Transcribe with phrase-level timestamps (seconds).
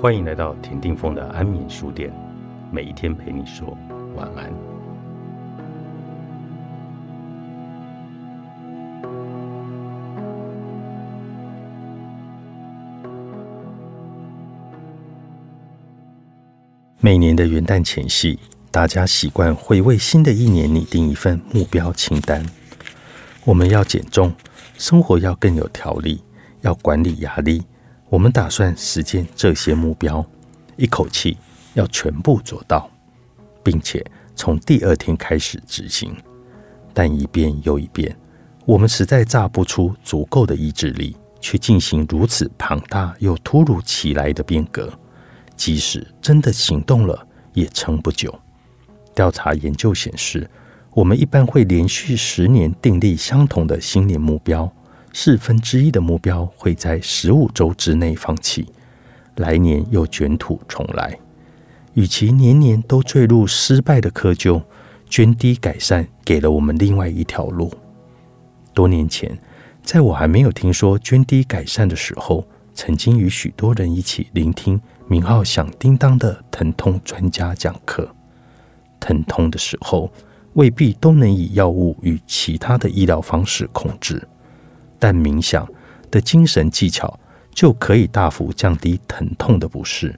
[0.00, 2.10] 欢迎来到田定峰的安眠书店，
[2.72, 3.76] 每一天陪你说
[4.16, 4.50] 晚安。
[16.98, 18.38] 每年的元旦前夕，
[18.70, 22.42] 大家习惯会为新的一年拟定一份目标清单。
[23.44, 24.32] 我们要减重，
[24.78, 26.22] 生活要更有条理，
[26.62, 27.62] 要管理压力。
[28.10, 30.26] 我们打算实现这些目标，
[30.76, 31.38] 一口气
[31.74, 32.90] 要全部做到，
[33.62, 36.12] 并且从第二天开始执行。
[36.92, 38.14] 但一遍又一遍，
[38.66, 44.92] 我们实在榨不出足够的意志力去进行如此庞大又突如其来的变革。
[45.56, 48.36] 即使真的行动了，也撑不久。
[49.14, 50.50] 调查研究显示，
[50.90, 54.68] 我们一般会连续十年订立相同的新年目标。
[55.12, 58.66] 四分之一的目标会在十五周之内放弃，
[59.36, 61.18] 来年又卷土重来。
[61.94, 64.62] 与其年年都坠入失败的窠臼，
[65.08, 67.72] 捐滴改善给了我们另外一条路。
[68.72, 69.36] 多年前，
[69.82, 78.08] 在我还没有听说捐滴改善的时候，曾经与许多人一起聆听名号响叮当的疼痛专家讲课。
[79.00, 80.10] 疼痛的时候，
[80.52, 84.26] 未必都能以药物与其他的医疗方式控制。
[85.00, 85.66] 但冥想
[86.12, 87.18] 的精神技巧
[87.52, 90.16] 就可以大幅降低疼痛的不适。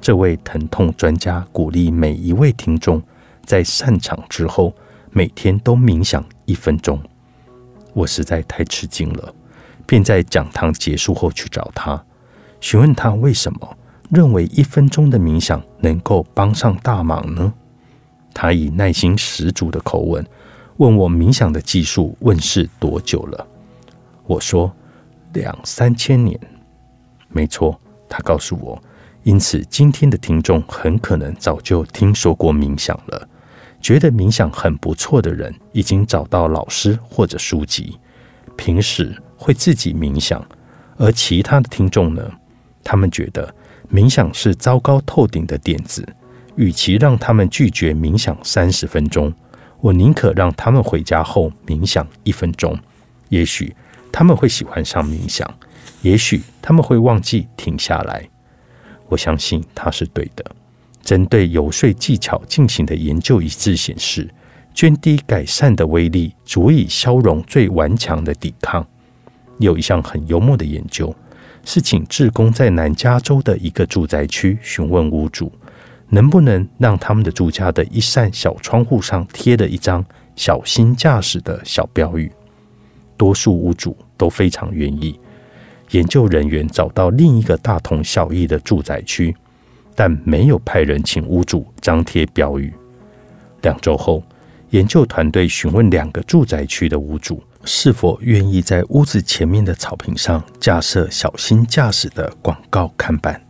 [0.00, 3.02] 这位疼痛专家鼓励每一位听众
[3.44, 4.74] 在散场之后
[5.10, 6.98] 每天都冥想一分钟。
[7.92, 9.34] 我实在太吃惊了，
[9.84, 12.02] 便在讲堂结束后去找他，
[12.60, 13.76] 询问他为什么
[14.10, 17.52] 认为一分钟的冥想能够帮上大忙呢？
[18.32, 20.26] 他以耐心十足的口吻
[20.78, 23.46] 问我冥想的技术问世多久了。
[24.24, 24.74] 我说
[25.32, 26.38] 两三千年，
[27.28, 27.78] 没错。
[28.08, 28.78] 他告诉我，
[29.22, 33.26] 因此今天的听众很可能早就听说过冥想了。
[33.80, 37.98] 觉得冥想很不错的人，已经找到老师或者书籍，
[38.54, 40.46] 平时会自己冥想。
[40.98, 42.30] 而其他的听众呢？
[42.84, 43.54] 他们觉得
[43.90, 46.06] 冥想是糟糕透顶的点子。
[46.56, 49.32] 与其让他们拒绝冥想三十分钟，
[49.80, 52.78] 我宁可让他们回家后冥想一分钟。
[53.30, 53.74] 也许。
[54.12, 55.48] 他们会喜欢上冥想，
[56.02, 58.28] 也许他们会忘记停下来。
[59.08, 60.44] 我相信他是对的。
[61.02, 64.32] 针对游说技巧进行的研究一致显示，
[64.74, 68.86] 涓滴改善的威力足以消融最顽强的抵抗。
[69.58, 71.14] 有一项很幽默的研究，
[71.64, 75.50] 是请志工在南加州的一个住宅区询问屋主，
[76.08, 80.04] 能不能让他们的住家的一扇小窗户上贴了一张
[80.36, 82.30] “小心驾驶”的小标语。
[83.22, 85.16] 多数屋主都非常愿意。
[85.90, 89.32] 研究人员找到另一个大同小异的住宅区，
[89.94, 92.74] 但没有派人请屋主张贴标语。
[93.60, 94.24] 两周后，
[94.70, 103.40] 研究团队询问两个住宅区的屋主是否愿意在屋子前面的草坪上架设“小心驾驶”的广告看板。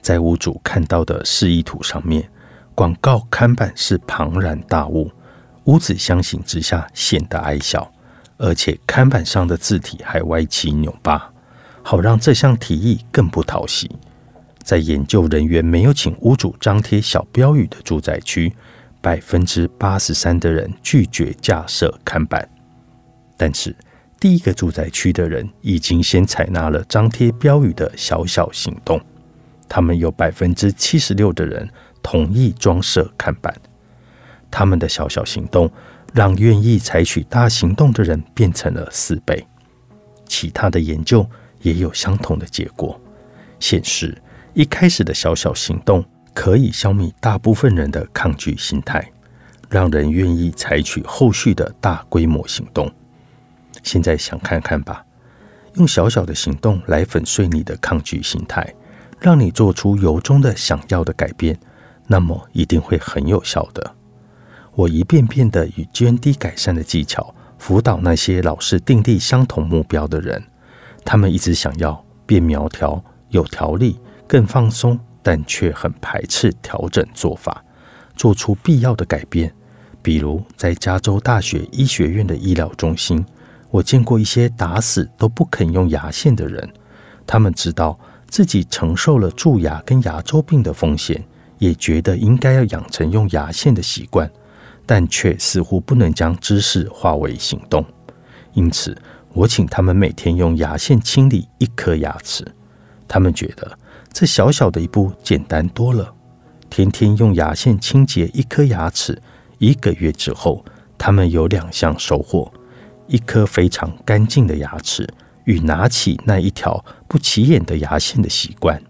[0.00, 2.28] 在屋主看到的示意图上面，
[2.72, 5.10] 广告看板是庞然大物，
[5.64, 7.91] 屋子相形之下显得矮小。
[8.42, 11.32] 而且看板上的字体还歪七扭八，
[11.80, 13.88] 好让这项提议更不讨喜。
[14.64, 18.52] 在研究人员没有请屋主张贴小标语的住宅区，
[19.00, 22.48] 百分之八十三的人拒绝架设看板。
[23.36, 23.74] 但是
[24.18, 29.00] 第一个住宅区的人已经先采纳了张贴标语的小小行动，
[29.68, 31.68] 他们有百分之七十六的人
[32.02, 33.54] 同意装设看板。
[34.50, 35.70] 他们的小小行动。
[36.12, 39.46] 让愿意采取大行动的人变成了四倍。
[40.26, 41.26] 其他的研究
[41.60, 43.00] 也有相同的结果，
[43.60, 44.20] 显示
[44.54, 49.10] 一开始的小小行动可以消灭大部分人的抗拒心态，
[49.68, 52.90] 让人愿意采取后续的大规模行动。
[53.82, 55.04] 现在想看看吧，
[55.74, 58.74] 用小小的行动来粉碎你的抗拒心态，
[59.18, 61.58] 让你做出由衷的想要的改变，
[62.06, 63.94] 那么一定会很有效的。
[64.74, 70.42] 我一遍遍的以涓滴改善的技巧辅导那些老是订立相同目标的人，
[71.04, 77.62] 他们一直想要变苗条、有条理、更放松，但却很排斥调整做法，
[78.16, 79.52] 做出必要的改变。
[80.00, 83.24] 比如在加州大学医学院的医疗中心，
[83.70, 86.68] 我见过一些打死都不肯用牙线的人，
[87.26, 87.96] 他们知道
[88.26, 91.22] 自己承受了蛀牙跟牙周病的风险，
[91.58, 94.28] 也觉得应该要养成用牙线的习惯。
[94.84, 97.84] 但却似乎不能将知识化为行动，
[98.52, 98.96] 因此
[99.32, 102.46] 我请他们每天用牙线清理一颗牙齿。
[103.06, 103.78] 他们觉得
[104.12, 106.14] 这小小的一步简单多了。
[106.70, 109.20] 天天用牙线清洁一颗牙齿，
[109.58, 110.64] 一个月之后，
[110.96, 112.50] 他们有两项收获：
[113.06, 115.06] 一颗非常干净的牙齿，
[115.44, 118.82] 与拿起那一条不起眼的牙线的习惯。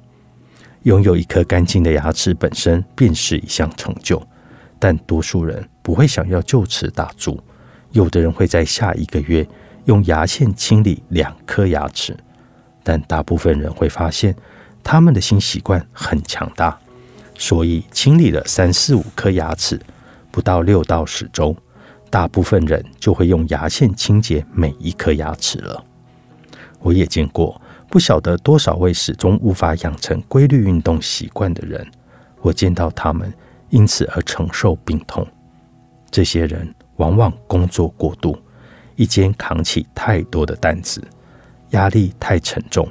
[0.85, 4.21] 拥有一颗干净的牙齿本身便是一项成就，
[4.83, 7.41] 但多数人不会想要就此打住。
[7.93, 9.47] 有的人会在下一个月
[9.85, 12.17] 用牙线清理两颗牙齿，
[12.83, 14.35] 但大部分人会发现
[14.83, 16.77] 他们的新习惯很强大。
[17.39, 19.81] 所以清理了三四五颗牙齿，
[20.33, 21.55] 不到六到十周，
[22.11, 25.85] 大部分人就会用牙线清洁每一颗牙齿了。
[26.81, 31.87] 我也见过不晓得多少位始终无法养成规律运动习惯的人，
[32.41, 33.33] 我见到他们
[33.73, 35.27] 因此而承受病痛。
[36.11, 38.39] 这些人往往工作过度，
[38.97, 41.03] 一肩扛起太多的担子，
[41.71, 42.87] 压力太沉重。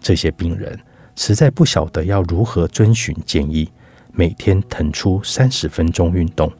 [0.00, 0.78] 这些病人
[1.16, 3.68] 实在不晓得要如何遵循建议。
[4.12, 6.52] 每天腾出三十分钟运动，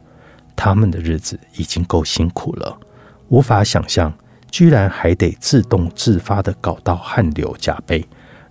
[0.55, 2.79] 他们的日子已经够辛苦了，
[3.27, 4.11] 无法想象
[4.49, 8.03] 居然还得自动自发地搞到汗流浃背，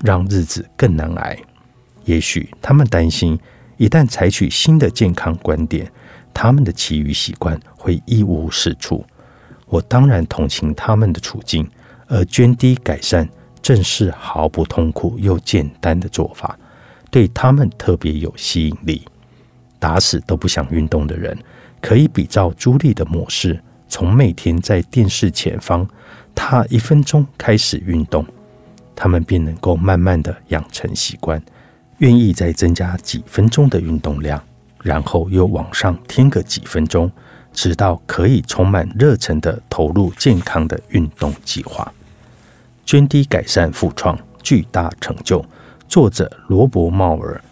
[0.05, 1.37] 让日子更难挨。
[2.05, 3.39] 也许他们担心，
[3.79, 5.91] 一旦采取新的健康观点，
[6.35, 9.05] 他们的其余习惯会一无是处。
[9.67, 11.69] 我当然同情他们的处境，
[12.07, 13.29] 而涓滴改善
[13.63, 16.59] 正是毫不痛苦又简单的做法。
[17.11, 19.03] 对他们特别有吸引力，
[19.79, 21.39] 打死都不想运动的人，
[21.81, 23.59] 可以比照朱莉的模式，
[23.89, 25.89] 从每天在电视前方
[26.35, 28.27] 踏一分钟开始运动，
[28.97, 31.43] 他们便能够慢慢的养成习惯，
[31.99, 34.43] 愿意再增加几分钟的运动量，
[34.83, 37.11] 然后又往上添个几分钟，
[37.53, 41.93] 直到可以充满热忱的投入健康的运动计划。
[42.87, 45.45] 涓滴改善复创，巨大成就。
[45.89, 47.43] 作者罗伯·茂尔，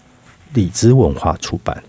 [0.55, 1.83] 李兹文化出版。